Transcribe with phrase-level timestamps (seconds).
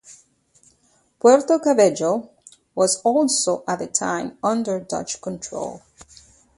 [1.19, 2.31] Puerto Cabello
[2.73, 5.79] was also at that time under Dutch control.